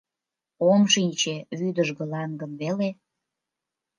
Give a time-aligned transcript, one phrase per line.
[0.69, 2.89] —Ом шинче, вӱдыжгылан гын веле.